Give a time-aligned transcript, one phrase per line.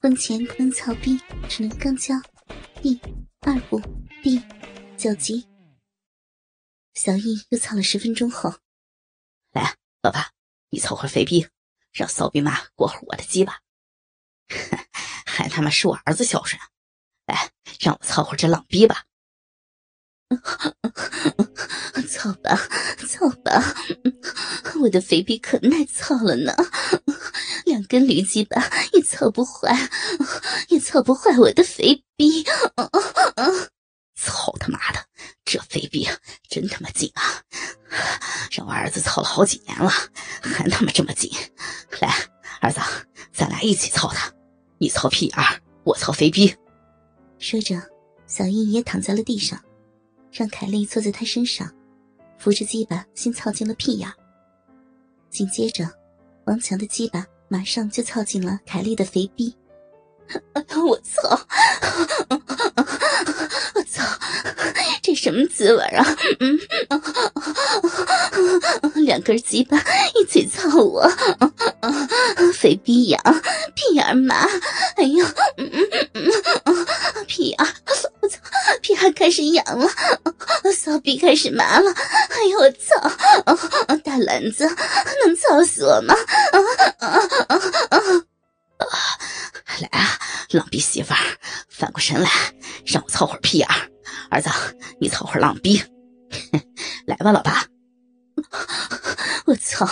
[0.00, 2.14] 婚前不能操逼，只能刚交。
[2.80, 3.00] 第
[3.40, 3.80] 二步
[4.22, 4.40] 第
[4.96, 5.44] 九集，
[6.94, 8.54] 小易又操了十分钟后，
[9.50, 10.30] 来，老爸，
[10.70, 11.48] 你操会肥逼，
[11.92, 13.58] 让骚逼妈过会我的鸡巴。
[15.26, 16.62] 还他妈是我儿子孝顺，
[17.26, 19.04] 来，让我操会这浪逼吧。
[22.08, 22.56] 操吧，
[23.06, 23.74] 操吧，
[24.80, 26.54] 我的肥逼可耐操了呢，
[27.64, 29.74] 两根驴鸡巴也操不坏，
[30.68, 32.44] 也操不坏我的肥逼。
[34.16, 34.98] 操他妈的，
[35.44, 36.08] 这肥逼
[36.48, 37.22] 真他妈紧啊！
[38.50, 39.90] 让我儿子操了好几年了，
[40.42, 41.30] 还他妈这么紧。
[42.00, 42.12] 来，
[42.60, 42.80] 儿子，
[43.32, 44.30] 咱俩一起操他，
[44.78, 46.54] 你操屁眼，我操肥逼。
[47.38, 47.80] 说着，
[48.26, 49.58] 小易也躺在了地上。
[50.32, 51.70] 让凯莉坐在他身上，
[52.38, 54.08] 扶着鸡巴先操进了屁眼。
[55.30, 55.88] 紧接着，
[56.44, 59.54] 王强的鸡巴马上就操进了凯莉的肥逼。
[60.54, 61.46] 我操！
[63.74, 64.04] 我操！
[65.02, 66.04] 这什么滋味啊？
[66.40, 66.58] 嗯，
[69.04, 69.82] 两根鸡巴
[70.14, 71.10] 一起操我，
[72.52, 73.22] 肥逼痒，
[73.74, 74.46] 屁眼麻。
[74.96, 75.24] 哎呦，
[75.56, 75.74] 屁眼！
[76.14, 76.42] 我操！
[76.42, 76.47] 屁眼
[79.28, 79.86] 开始痒了，
[80.74, 81.92] 骚逼开始麻了。
[81.92, 82.96] 哎呦我操！
[84.02, 86.14] 大篮子能操死我吗？
[89.82, 90.18] 来啊，
[90.52, 91.20] 浪逼媳妇儿，
[91.68, 92.30] 翻过身来，
[92.86, 93.90] 让我操会儿屁眼儿。
[94.30, 94.48] 儿子，
[94.98, 95.82] 你操会儿浪逼，
[97.06, 97.66] 来吧，老爸。
[99.48, 99.88] 我操，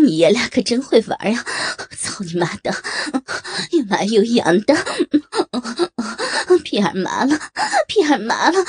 [0.00, 1.44] 你爷俩可真会玩呀！
[1.98, 2.72] 操你妈的，
[3.72, 4.72] 又麻又痒的，
[6.62, 7.36] 屁眼麻了，
[7.88, 8.64] 屁眼麻了，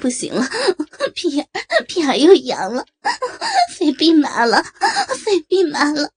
[0.00, 0.44] 不行了，
[1.14, 1.46] 屁眼
[1.86, 2.84] 屁眼又痒了，
[3.76, 4.64] 肺逼麻了，
[5.24, 6.10] 肺逼麻了，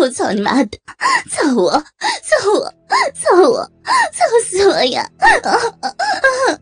[0.00, 0.76] 我操你妈的，
[1.30, 2.74] 操我，操我，
[3.14, 3.64] 操我，
[4.12, 5.08] 操死我呀！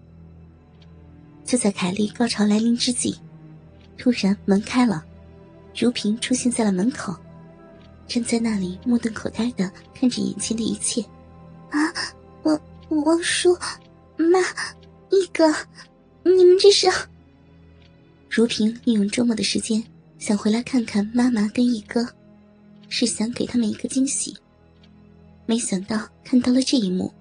[1.47, 3.19] 就在凯莉高潮来临之际，
[3.97, 5.05] 突然门开了，
[5.77, 7.15] 如萍出现在了门口，
[8.07, 11.01] 站在那里目瞪口呆的看着眼前的一切。
[11.71, 11.93] 啊，
[12.43, 12.61] 王
[13.05, 13.57] 王叔，
[14.17, 14.41] 妈，
[15.11, 15.47] 一哥，
[16.23, 16.89] 你们这是？
[18.29, 19.83] 如萍利用周末的时间
[20.19, 22.07] 想回来看看妈妈跟一哥，
[22.89, 24.37] 是想给他们一个惊喜，
[25.47, 27.13] 没想到看到了这一幕。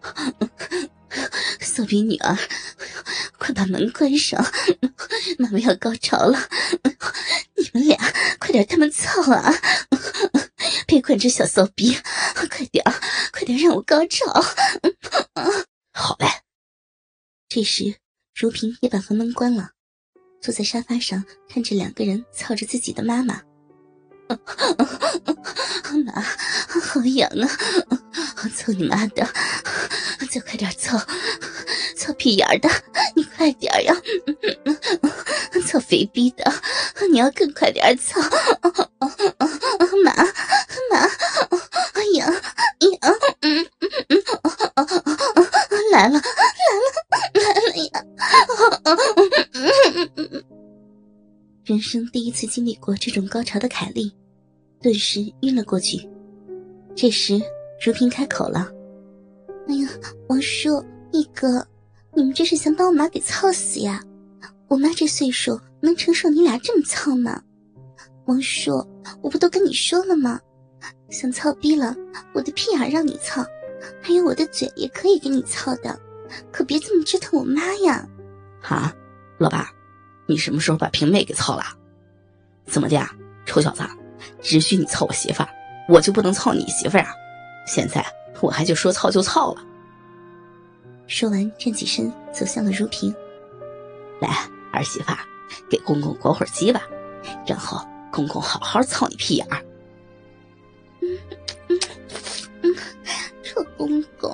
[1.60, 2.36] 骚逼女儿，
[3.40, 4.44] 快把门关上！
[5.38, 6.38] 妈妈要高潮了，
[7.56, 7.96] 你们俩
[8.38, 9.50] 快点他们操啊！
[10.86, 11.96] 别管这小骚逼，
[12.36, 12.84] 快点
[13.32, 14.26] 快点让我高潮！
[15.94, 16.26] 好嘞。
[17.48, 17.96] 这时，
[18.34, 19.70] 如萍也把房门关了，
[20.42, 23.40] 坐在沙发上看着两个人操着自己的妈妈。
[26.04, 26.22] 妈，
[26.82, 27.48] 好痒啊！
[28.54, 29.26] 操你妈的！
[30.30, 30.96] 再快点操，
[32.10, 32.68] 操屁眼的，
[33.14, 33.94] 你快点呀！
[35.64, 36.44] 操肥逼的，
[37.08, 38.20] 你要更快点操！
[40.04, 40.12] 妈
[40.90, 41.06] 妈，
[42.16, 42.40] 痒痒，
[43.42, 43.64] 嗯
[44.08, 44.18] 嗯
[45.92, 46.90] 来了来了
[47.34, 48.04] 来了呀！
[51.64, 54.12] 人生第一次经历过这种高潮的凯莉，
[54.82, 56.08] 顿时晕了过去。
[56.96, 57.40] 这时，
[57.80, 58.68] 如萍开口了。
[59.68, 59.88] 哎呀，
[60.28, 61.64] 王叔，一哥，
[62.14, 64.02] 你们这是想把我妈给操死呀？
[64.68, 67.42] 我妈这岁数能承受你俩这么操吗？
[68.26, 68.86] 王叔，
[69.22, 70.40] 我不都跟你说了吗？
[71.08, 71.94] 想操逼了，
[72.32, 73.44] 我的屁眼让你操，
[74.02, 75.98] 还有我的嘴也可以给你操的，
[76.52, 78.06] 可别这么折腾我妈呀！
[78.62, 78.94] 啊，
[79.38, 79.70] 老爸，
[80.26, 81.64] 你什么时候把平妹给操了？
[82.66, 83.04] 怎么的，
[83.44, 83.82] 臭小子，
[84.40, 85.42] 只许你操我媳妇，
[85.88, 87.06] 我就不能操你媳妇啊？
[87.66, 88.04] 现在。
[88.40, 89.62] 我还就说操就操了。
[91.10, 93.12] 说完，站起身，走向了如萍。
[94.20, 94.28] 来，
[94.72, 95.12] 儿媳妇，
[95.68, 96.88] 给公公裹会儿鸡吧，
[97.44, 99.60] 然后公公好好操你屁眼儿。
[101.00, 101.18] 嗯
[101.66, 101.80] 嗯
[102.62, 102.76] 嗯，
[103.42, 104.32] 臭公公，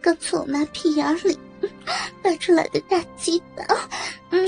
[0.00, 1.36] 刚从我妈屁眼里
[2.22, 3.64] 拔出来的大鸡巴，
[4.30, 4.46] 嗯，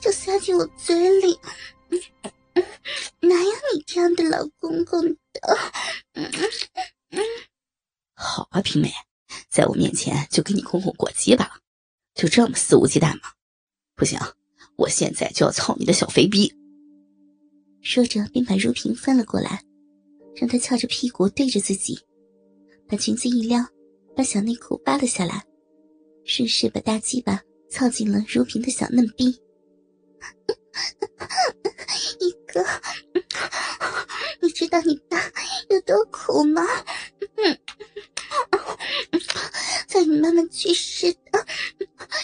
[0.00, 1.36] 就塞进我嘴里。
[3.18, 5.58] 哪有你这样的老公公的？
[6.12, 6.30] 嗯
[7.10, 7.20] 嗯。
[8.14, 8.92] 好啊，平妹，
[9.54, 11.52] 在我面前就给你公公过鸡巴了，
[12.16, 13.30] 就这么肆无忌惮吗？
[13.94, 14.18] 不行，
[14.74, 16.52] 我现在就要操你的小肥逼！
[17.80, 19.62] 说着，便把如萍翻了过来，
[20.34, 21.96] 让她翘着屁股对着自己，
[22.88, 23.64] 把裙子一撩，
[24.16, 25.44] 把小内裤扒了下来，
[26.24, 27.40] 顺势把大鸡巴
[27.70, 29.26] 操进了如萍的小嫩逼。
[32.18, 32.60] 一哥，
[34.42, 35.16] 你知道你爸
[35.70, 36.60] 有多苦吗？
[37.36, 37.56] 嗯
[39.86, 41.46] 在你妈妈去世的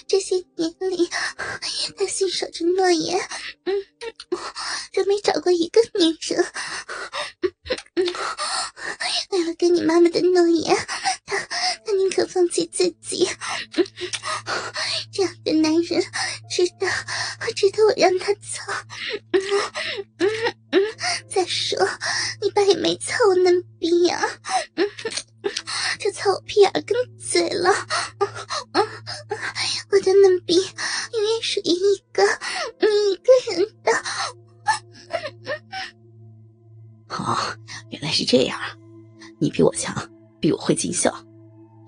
[0.07, 1.09] 这些年里，
[1.97, 3.19] 他信守着诺言，
[3.65, 3.75] 嗯，
[4.93, 6.45] 就没找过一个女人。
[9.31, 10.77] 为了跟你妈妈的诺言，
[11.25, 11.39] 他
[11.85, 13.29] 他宁可放弃自己。
[15.13, 16.03] 这样的男人，
[16.51, 16.87] 值得
[17.55, 18.61] 值得我让他走。
[21.29, 21.79] 再说，
[22.41, 24.21] 你爸也没操我嫩逼呀，
[25.99, 27.71] 就操我屁眼跟嘴了。
[29.91, 32.23] 我的嫩逼永远属于一个
[32.81, 33.93] 你一个人的。
[37.11, 37.37] 哦，
[37.91, 38.77] 原来是这样啊！
[39.41, 39.95] 你比我强，
[40.41, 41.11] 比我会尽孝。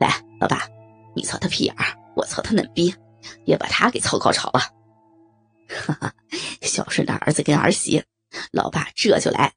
[0.01, 0.69] 来，老大，
[1.15, 2.95] 你操他屁眼儿，我操他嫩逼，
[3.45, 4.61] 也把他给操高潮了。
[5.69, 6.15] 哈哈，
[6.61, 8.03] 孝顺的儿子跟儿媳，
[8.51, 9.55] 老爸这就来。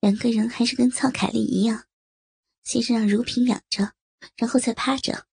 [0.00, 1.84] 两个人还是跟操凯丽一样，
[2.62, 3.92] 先是让如萍仰着，
[4.36, 5.26] 然后再趴着。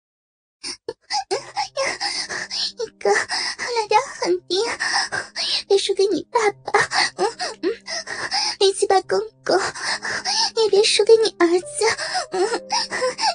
[3.06, 4.56] 哥，来点狠的，
[5.68, 6.80] 别输给你爸爸。
[7.18, 7.26] 嗯
[7.62, 7.70] 嗯，
[8.58, 9.56] 力气把公公，
[10.56, 11.66] 也别输给你儿子。
[12.32, 12.44] 嗯，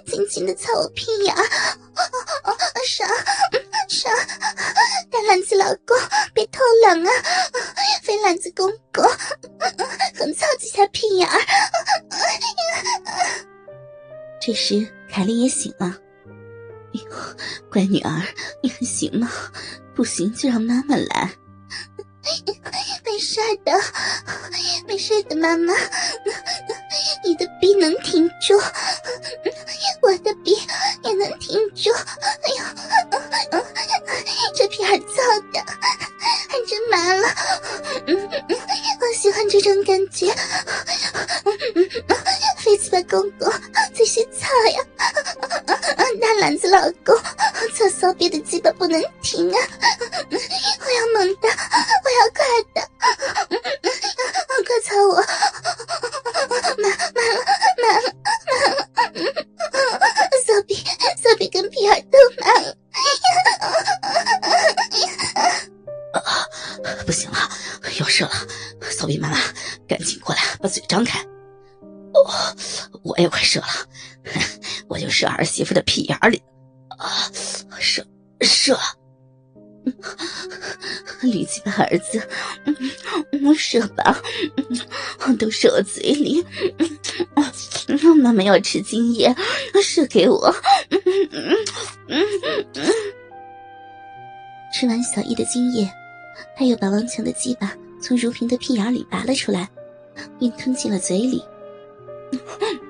[0.07, 1.33] 轻轻的操我屁眼。
[2.85, 3.09] 爽
[3.88, 4.13] 爽，
[5.09, 5.97] 大篮子老公，
[6.33, 7.12] 别偷懒啊！
[8.03, 9.06] 肥篮子公公，
[10.19, 11.39] 狠操几下屁眼儿。
[14.41, 15.95] 这时，凯莉也醒了。
[17.71, 18.21] 乖女儿，
[18.62, 19.31] 你还行吗？
[19.95, 21.31] 不行就让妈妈来。
[23.06, 23.71] 没事的，
[24.85, 25.73] 没事的，妈妈，
[27.23, 28.59] 你的逼能挺住，
[30.01, 30.56] 我的逼
[31.03, 31.89] 也能挺住。
[31.91, 33.65] 哎呦，
[34.53, 35.15] 这屁儿造
[35.53, 35.63] 的
[36.50, 37.27] 还真麻了，
[39.00, 40.27] 我喜欢这种感觉。
[42.57, 43.50] 飞起吧，公公，
[43.95, 44.83] 这些操呀！
[46.41, 47.15] 篮子老公，
[47.75, 49.57] 操骚逼的鸡巴不能停啊！
[50.31, 52.70] 我要猛的，我要快的，快
[76.29, 76.41] 里，
[76.97, 77.29] 啊，
[77.79, 78.06] 射
[78.41, 78.77] 射！
[81.21, 82.21] 力气把儿子，
[82.65, 84.21] 嗯，射吧，
[85.25, 86.45] 嗯都射我嘴里。
[87.88, 89.35] 嗯妈妈要吃精液，
[89.83, 90.53] 射给我。
[90.89, 91.01] 嗯
[92.07, 92.25] 嗯
[92.74, 92.85] 嗯
[94.74, 95.91] 吃完小易的精液，
[96.56, 99.69] 他又把王强的鸡巴从如萍的屁眼里拔了出来，
[100.39, 101.44] 并吞进了嘴里。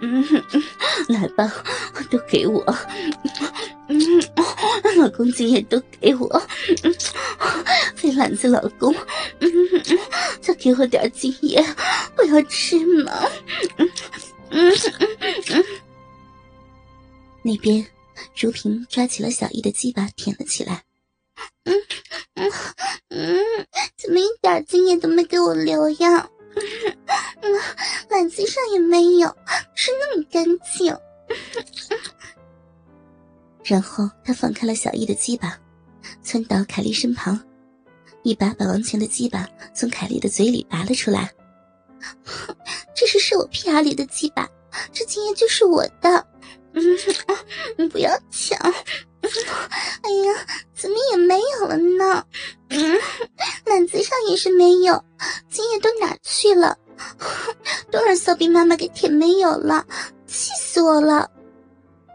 [0.01, 0.25] 嗯，
[1.09, 1.51] 来吧，
[2.09, 2.63] 都给我。
[3.87, 3.99] 嗯，
[4.97, 6.41] 老公精液都给我。
[7.95, 8.93] 肥篮子老公，
[9.39, 9.49] 嗯，
[10.41, 11.63] 再给我点精液，
[12.17, 13.11] 我要吃嘛。
[13.77, 13.89] 嗯
[14.49, 14.71] 嗯
[15.19, 15.65] 嗯嗯。
[17.43, 17.85] 那边，
[18.39, 20.83] 如萍抓起了小易的鸡巴舔了起来。
[21.65, 21.75] 嗯
[22.35, 22.51] 嗯
[23.09, 23.39] 嗯，
[23.97, 26.27] 怎么一点精液都没给我留呀？
[26.55, 27.59] 嗯，
[28.09, 29.27] 篮子上也没有，
[29.75, 30.95] 是那么干净。
[33.63, 35.57] 然后他放开了小易的鸡巴，
[36.21, 37.39] 窜到凯莉身旁，
[38.23, 41.31] 一把把王权的鸡巴从凯莉的嘴里拔了出来。
[42.95, 44.49] 这是射我屁眼里的鸡巴，
[44.91, 46.27] 这今夜就是我的。
[46.73, 46.81] 嗯，
[47.77, 48.57] 你不要抢。
[48.59, 52.25] 哎呀，怎么也没有了呢？
[52.69, 52.99] 嗯，
[53.65, 55.03] 篮子上也是没有，
[55.51, 56.77] 精液都哪去了？
[57.91, 59.85] 都让骚逼妈妈给舔没有了，
[60.25, 61.29] 气死我了！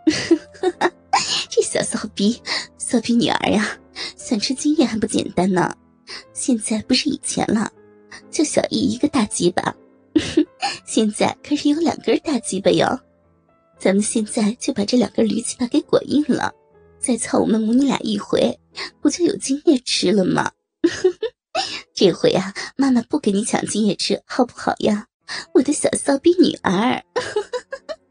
[1.51, 2.41] 这小骚逼，
[2.79, 3.79] 骚逼女儿呀，
[4.17, 5.75] 想吃精液还不简单呢？
[6.33, 7.71] 现在不是以前了，
[8.31, 9.75] 就小易一个大鸡巴，
[10.87, 12.99] 现在可是有两根大鸡巴哟。
[13.79, 16.51] 咱们现在就把这两根驴鸡巴给裹硬了。
[16.99, 18.59] 再操我们母女俩一回，
[19.03, 20.51] 不就有精液吃了吗？
[21.97, 25.09] 这回啊，妈妈不给你抢金叶吃，好不好呀，
[25.55, 27.03] 我的小骚逼女儿？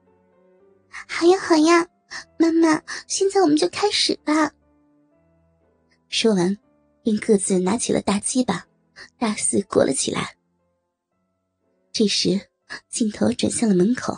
[1.07, 1.87] 好呀好呀，
[2.39, 4.51] 妈妈，现在我们就开始吧。
[6.09, 6.57] 说完，
[7.03, 8.65] 便各自拿起了大鸡巴，
[9.19, 10.35] 大肆裹了起来。
[11.91, 12.49] 这时，
[12.89, 14.17] 镜头转向了门口，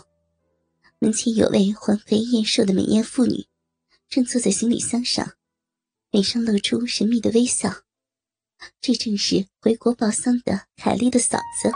[0.99, 3.45] 门前有位环肥燕瘦的美艳妇女。
[4.07, 5.33] 正坐在行李箱上，
[6.09, 7.81] 脸上露出神秘的微笑。
[8.81, 11.71] 这正是回国报丧的凯莉的嫂子。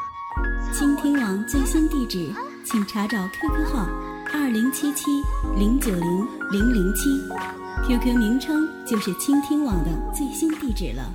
[0.73, 2.33] 倾听网最新地址，
[2.65, 3.85] 请查找 QQ 号
[4.33, 5.05] 二零七七
[5.57, 7.09] 零九零零零七
[7.87, 11.13] ，QQ 名称就是倾听网的最新地址了。